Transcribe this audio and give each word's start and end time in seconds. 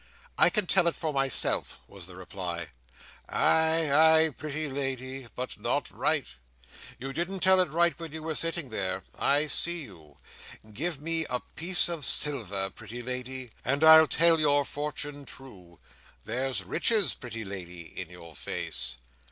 "I 0.35 0.49
can 0.49 0.65
tell 0.65 0.87
it 0.87 0.95
for 0.95 1.13
myself," 1.13 1.79
was 1.87 2.07
the 2.07 2.15
reply. 2.15 2.69
"Ay, 3.29 3.87
ay, 3.91 4.29
pretty 4.35 4.67
lady; 4.67 5.27
but 5.35 5.59
not 5.59 5.91
right. 5.91 6.25
You 6.97 7.13
didn't 7.13 7.41
tell 7.41 7.59
it 7.61 7.69
right 7.69 7.93
when 7.99 8.11
you 8.11 8.23
were 8.23 8.33
sitting 8.33 8.71
there. 8.71 9.03
I 9.15 9.45
see 9.45 9.81
you! 9.83 10.17
Give 10.71 10.99
me 10.99 11.27
a 11.29 11.39
piece 11.39 11.87
of 11.87 12.03
silver, 12.03 12.71
pretty 12.71 13.03
lady, 13.03 13.51
and 13.63 13.83
I'll 13.83 14.07
tell 14.07 14.39
your 14.39 14.65
fortune 14.65 15.23
true. 15.23 15.79
There's 16.25 16.63
riches, 16.63 17.13
pretty 17.13 17.45
lady, 17.45 17.83
in 17.83 18.09
your 18.09 18.35
face." 18.35 18.97